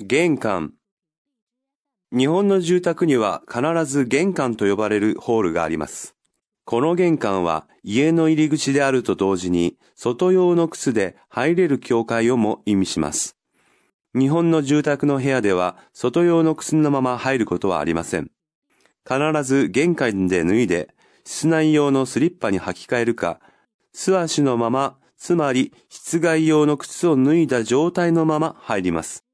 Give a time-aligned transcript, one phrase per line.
[0.00, 0.74] 玄関。
[2.16, 6.14] 日本の住宅には必ず玄関と呼ばれるホールがあります。
[6.64, 13.36] この玄関は家の入り口であると同時に外用の靴で入れる境界をも意味します。
[14.14, 18.30] 日本の住宅の部屋では外用の靴のまま入ることはありません。
[19.04, 23.40] 必ず玄関で脱いで室内用のスリッパに履き替えるか、
[23.92, 29.24] 素足のまま、つまり室外用の靴を脱いだ状態のまま入ります。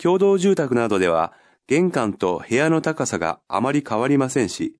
[0.00, 1.32] 共同住宅などでは
[1.66, 4.76] 玄関と部屋の高さがあまり変わりませんし、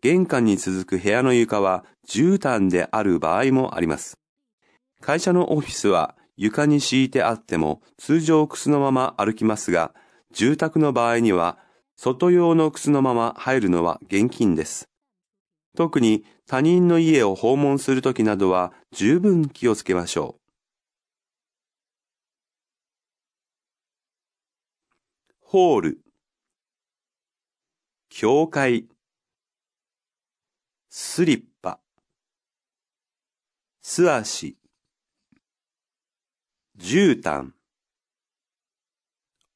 [0.00, 4.18] 玄関に続く部屋の床は絨毯である場合もあります。
[5.00, 9.92] 会社のオフィスは床に敷いてあっても通常靴のまま歩きますが、
[10.32, 11.58] 住宅の場合には
[11.96, 14.88] 外用の靴のまま入るのは厳禁です。
[15.76, 20.39] 特に他人の家を訪問するときなどは十分気をつけましょう。
[25.52, 25.98] ホール。
[28.08, 28.86] 教会。
[30.88, 31.80] スリッパ。
[33.82, 34.56] 素足。
[36.78, 37.50] 絨毯。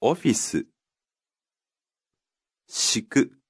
[0.00, 0.67] オフィス。
[2.67, 3.44] 敷く